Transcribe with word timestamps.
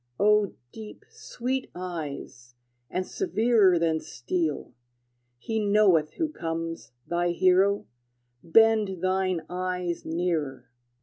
O 0.19 0.53
deep, 0.71 1.05
sweet 1.11 1.69
eyes, 1.75 2.55
and 2.89 3.05
severer 3.05 3.77
Than 3.77 3.99
steel! 3.99 4.73
he 5.37 5.63
knoweth 5.63 6.13
who 6.13 6.27
comes, 6.29 6.91
Thy 7.05 7.29
hero: 7.33 7.85
bend 8.41 9.03
thine 9.03 9.41
eyes 9.47 10.03
nearer! 10.03 10.71